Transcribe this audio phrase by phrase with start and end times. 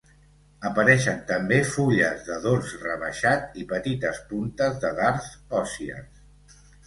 [0.69, 5.29] Apareixen també fulles de dors rebaixat i petites puntes de dards
[5.63, 6.59] òssies.